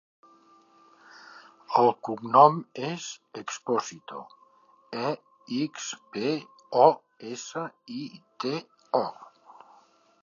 El 1.81 1.89
cognom 2.07 2.57
és 2.87 3.05
Exposito: 3.41 4.23
e, 5.11 5.13
ics, 5.59 5.91
pe, 6.17 6.33
o, 6.85 6.89
essa, 7.37 7.67
i, 8.01 8.11
te, 8.45 8.57
o. 9.05 9.05